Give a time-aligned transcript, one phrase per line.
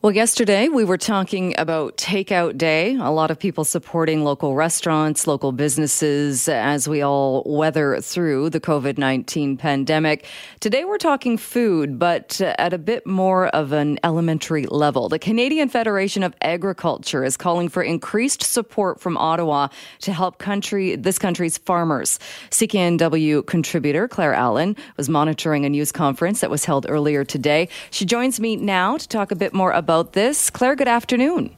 [0.00, 2.94] Well, yesterday we were talking about Takeout Day.
[2.94, 8.60] A lot of people supporting local restaurants, local businesses as we all weather through the
[8.60, 10.24] COVID 19 pandemic.
[10.60, 15.08] Today we're talking food, but uh, at a bit more of an elementary level.
[15.08, 19.66] The Canadian Federation of Agriculture is calling for increased support from Ottawa
[20.02, 22.20] to help country, this country's farmers.
[22.50, 27.68] CKNW contributor Claire Allen was monitoring a news conference that was held earlier today.
[27.90, 30.48] She joins me now to talk a bit more about about this.
[30.48, 31.56] Claire, good afternoon.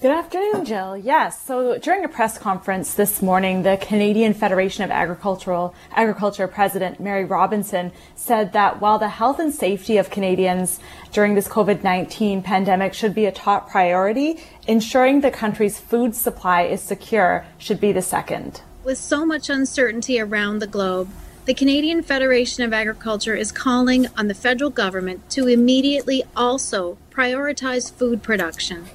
[0.00, 0.96] Good afternoon, Jill.
[0.96, 1.42] Yes.
[1.42, 7.24] So during a press conference this morning, the Canadian Federation of Agricultural Agriculture President Mary
[7.24, 10.78] Robinson said that while the health and safety of Canadians
[11.12, 16.80] during this COVID-19 pandemic should be a top priority, ensuring the country's food supply is
[16.80, 18.62] secure should be the second.
[18.84, 21.10] With so much uncertainty around the globe,
[21.46, 27.92] the Canadian Federation of Agriculture is calling on the federal government to immediately also prioritize
[27.92, 28.86] food production.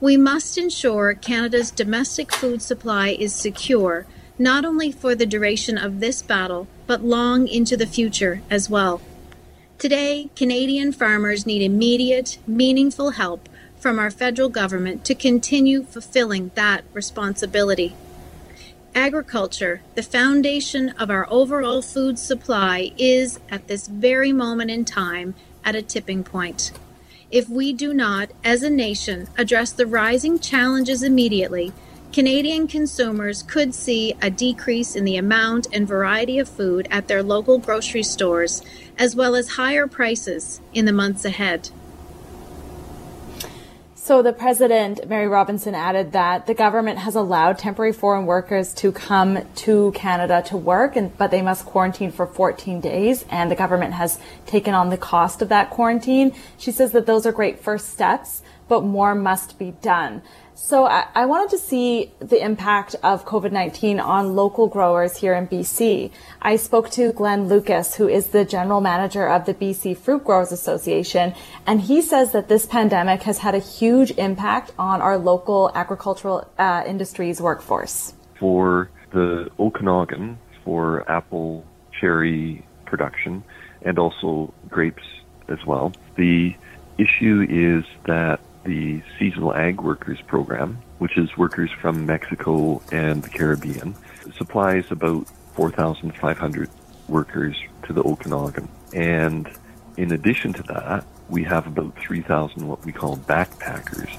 [0.00, 4.06] We must ensure Canada's domestic food supply is secure,
[4.38, 9.02] not only for the duration of this battle, but long into the future as well.
[9.76, 16.84] Today, Canadian farmers need immediate, meaningful help from our federal government to continue fulfilling that
[16.92, 17.96] responsibility.
[18.94, 25.34] Agriculture, the foundation of our overall food supply, is at this very moment in time
[25.64, 26.70] at a tipping point.
[27.30, 31.72] If we do not, as a nation, address the rising challenges immediately,
[32.12, 37.24] Canadian consumers could see a decrease in the amount and variety of food at their
[37.24, 38.62] local grocery stores,
[38.96, 41.70] as well as higher prices in the months ahead.
[44.04, 48.92] So the president, Mary Robinson, added that the government has allowed temporary foreign workers to
[48.92, 53.54] come to Canada to work, and, but they must quarantine for 14 days, and the
[53.54, 56.34] government has taken on the cost of that quarantine.
[56.58, 60.20] She says that those are great first steps, but more must be done.
[60.56, 65.48] So I, I, wanted to see the impact of COVID-19 on local growers here in
[65.48, 66.12] BC.
[66.40, 70.52] I spoke to Glenn Lucas, who is the general manager of the BC Fruit Growers
[70.52, 71.34] Association,
[71.66, 76.48] and he says that this pandemic has had a huge impact on our local agricultural
[76.56, 78.14] uh, industries workforce.
[78.38, 81.64] For the Okanagan, for apple,
[82.00, 83.42] cherry production,
[83.82, 85.02] and also grapes
[85.48, 86.54] as well, the
[86.96, 93.28] issue is that the Seasonal Ag Workers Program, which is workers from Mexico and the
[93.28, 93.94] Caribbean,
[94.36, 96.70] supplies about 4,500
[97.08, 98.68] workers to the Okanagan.
[98.92, 99.48] And
[99.96, 104.10] in addition to that, we have about 3,000 what we call backpackers.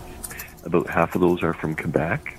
[0.64, 2.38] About half of those are from Quebec,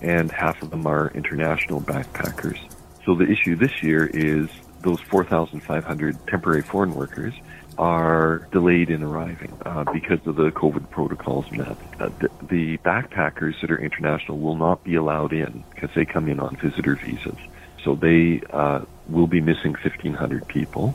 [0.00, 2.58] and half of them are international backpackers.
[3.04, 4.48] So the issue this year is
[4.82, 7.34] those 4,500 temporary foreign workers
[7.78, 11.76] are delayed in arriving uh, because of the COVID protocols and that.
[11.98, 16.28] Uh, the, the, backpackers that are international will not be allowed in because they come
[16.28, 17.38] in on visitor visas.
[17.82, 20.94] So they uh, will be missing 1,500 people.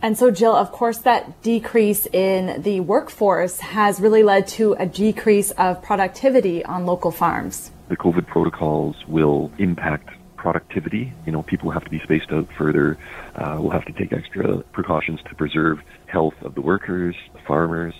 [0.00, 4.86] And so, Jill, of course, that decrease in the workforce has really led to a
[4.86, 7.70] decrease of productivity on local farms.
[7.88, 10.10] The COVID protocols will impact
[10.42, 11.12] productivity.
[11.24, 12.98] You know, people have to be spaced out further.
[13.36, 17.94] Uh, we'll have to take extra precautions to preserve health of the workers, the farmers,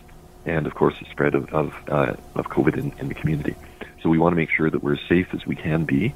[0.45, 3.55] and of course the spread of of, uh, of COVID in, in the community.
[4.03, 6.15] So we want to make sure that we're as safe as we can be.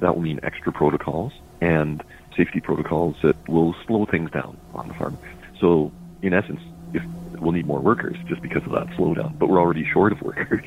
[0.00, 2.02] That will mean extra protocols and
[2.36, 5.16] safety protocols that will slow things down on the farm.
[5.60, 6.60] So in essence,
[6.92, 7.04] if
[7.38, 10.64] we'll need more workers just because of that slowdown, but we're already short of workers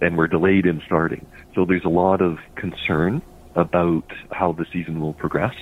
[0.00, 1.26] and we're delayed in starting.
[1.56, 3.20] So there's a lot of concern
[3.54, 5.54] about how the season will progress.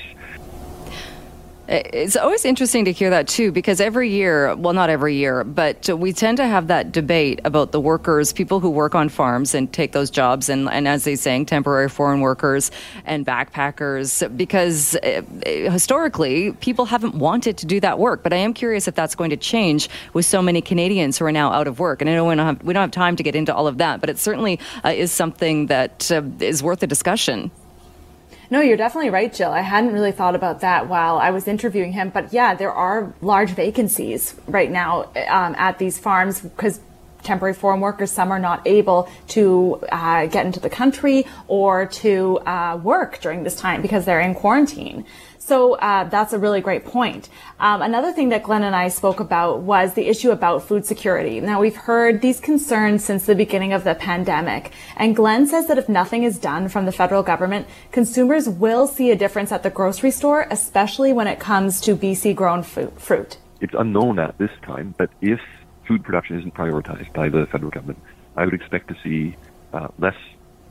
[1.68, 5.88] It's always interesting to hear that too, because every year, well, not every year, but
[5.88, 9.72] we tend to have that debate about the workers, people who work on farms and
[9.72, 12.72] take those jobs, and, and as they saying, temporary foreign workers
[13.06, 18.24] and backpackers, because uh, historically, people haven't wanted to do that work.
[18.24, 21.32] But I am curious if that's going to change with so many Canadians who are
[21.32, 22.02] now out of work.
[22.02, 23.78] And I know we don't have, we don't have time to get into all of
[23.78, 27.52] that, but it certainly uh, is something that uh, is worth a discussion.
[28.52, 29.50] No, you're definitely right, Jill.
[29.50, 32.10] I hadn't really thought about that while I was interviewing him.
[32.10, 36.78] But yeah, there are large vacancies right now um, at these farms because
[37.22, 42.40] temporary foreign workers, some are not able to uh, get into the country or to
[42.40, 45.06] uh, work during this time because they're in quarantine.
[45.44, 47.28] So uh, that's a really great point.
[47.58, 51.40] Um, another thing that Glenn and I spoke about was the issue about food security.
[51.40, 55.78] Now we've heard these concerns since the beginning of the pandemic, and Glenn says that
[55.78, 59.70] if nothing is done from the federal government, consumers will see a difference at the
[59.70, 63.38] grocery store, especially when it comes to BC grown fruit.
[63.60, 65.40] It's unknown at this time, but if
[65.88, 67.98] food production isn't prioritized by the federal government,
[68.36, 69.36] I would expect to see
[69.72, 70.16] uh, less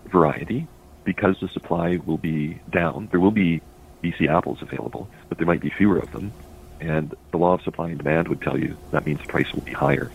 [0.06, 0.65] variety
[1.03, 3.09] because the supply will be down.
[3.12, 3.62] There will be
[4.01, 6.31] BC apples available, but there might be fewer of them.
[6.80, 9.62] And the law of supply and demand would tell you that means the price will
[9.62, 10.12] be higher.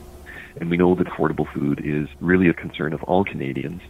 [0.61, 3.83] And we know that affordable food is really a concern of all Canadians,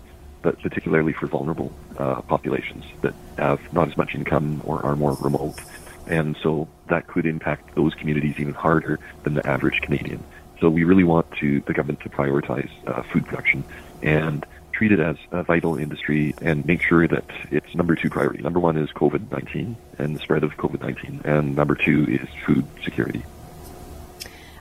[0.43, 5.15] but particularly for vulnerable uh, populations that have not as much income or are more
[5.15, 5.61] remote.
[6.07, 10.23] And so that could impact those communities even harder than the average Canadian.
[10.61, 13.65] So we really want to the government to prioritize uh, food production
[14.03, 14.45] and
[14.77, 18.43] treat it as a vital industry and make sure that it's number two priority.
[18.43, 22.29] Number one is COVID 19 and the spread of COVID 19, and number two is
[22.45, 23.25] food security.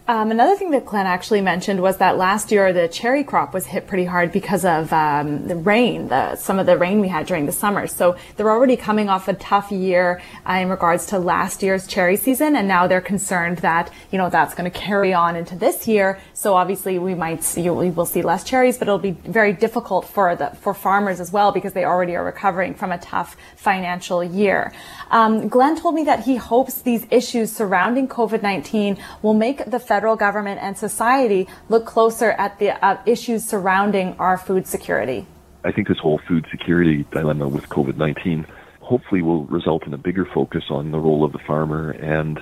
[0.08, 3.66] Um, another thing that Glenn actually mentioned was that last year the cherry crop was
[3.66, 7.26] hit pretty hard because of um, the rain, the, some of the rain we had
[7.26, 7.88] during the summer.
[7.88, 12.18] So they're already coming off a tough year uh, in regards to last year's cherry
[12.18, 15.88] season, and now they're concerned that you know that's going to carry on into this
[15.88, 16.20] year.
[16.36, 20.08] So obviously we might see, we will see less cherries, but it'll be very difficult
[20.08, 24.24] for the for farmers as well because they already are recovering from a tough financial
[24.24, 24.72] year.
[25.12, 30.16] Um, Glenn told me that he hopes these issues surrounding COVID-19 will make the federal
[30.16, 35.26] government and society look closer at the uh, issues surrounding our food security?
[35.64, 38.46] I think this whole food security dilemma with COVID 19
[38.82, 42.40] hopefully will result in a bigger focus on the role of the farmer and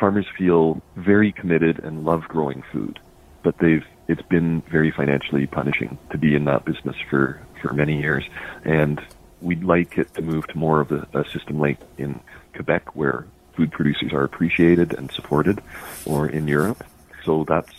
[0.00, 2.98] farmers feel very committed and love growing food
[3.46, 7.96] but they've it's been very financially punishing to be in that business for for many
[8.00, 8.24] years
[8.64, 9.00] and
[9.40, 12.20] we'd like it to move to more of a, a system like in
[12.54, 15.62] Quebec where food producers are appreciated and supported,
[16.04, 16.84] or in Europe.
[17.24, 17.72] So that's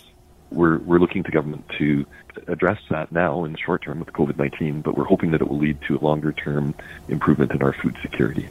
[0.51, 2.05] we're we're looking to government to
[2.47, 5.47] address that now in the short term with COVID nineteen, but we're hoping that it
[5.49, 6.73] will lead to a longer term
[7.07, 8.47] improvement in our food security.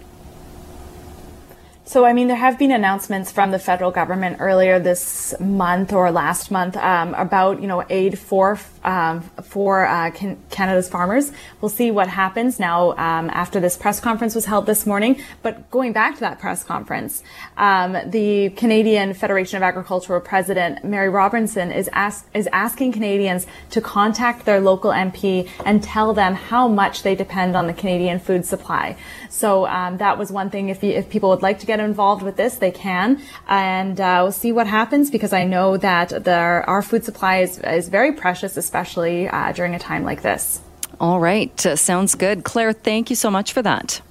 [1.84, 6.10] So, I mean, there have been announcements from the federal government earlier this month or
[6.10, 8.56] last month um, about, you know, aid for
[8.86, 11.32] um, for uh, can- Canada's farmers.
[11.60, 15.20] We'll see what happens now um, after this press conference was held this morning.
[15.42, 17.22] But going back to that press conference,
[17.56, 23.80] um, the Canadian Federation of Agricultural President Mary Robinson is ask- is asking Canadians to
[23.80, 28.46] contact their local MP and tell them how much they depend on the Canadian food
[28.46, 28.96] supply.
[29.28, 30.68] So um, that was one thing.
[30.68, 34.20] If you, if people would like to get involved with this, they can, and uh,
[34.22, 38.12] we'll see what happens because I know that the, our food supply is, is very
[38.12, 40.60] precious, especially uh, during a time like this.
[41.00, 42.74] All right, uh, sounds good, Claire.
[42.74, 44.02] Thank you so much for that.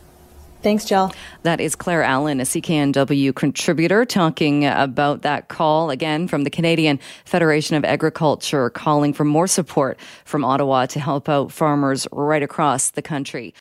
[0.63, 1.12] Thanks, Jill.
[1.44, 7.00] That is Claire Allen, a CKNW contributor, talking about that call again from the Canadian
[7.23, 12.89] Federation of Agriculture, calling for more support from Ottawa to help out farmers right across
[12.89, 13.53] the country.